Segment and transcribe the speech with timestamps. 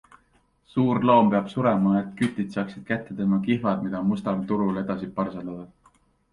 [0.75, 5.97] Suur loom peab surema, et kütid saaksid kätte tema kihvad, mida mustal turul edasi parseldada.